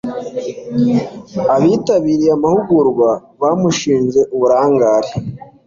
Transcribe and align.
Abitabiriye 1.55 2.31
amahugurwa 2.37 3.09
bamushinje 3.41 4.21
uburangare. 4.35 5.11